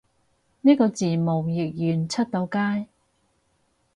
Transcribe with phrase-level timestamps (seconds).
[0.61, 2.87] 呢個字幕譯完出到街？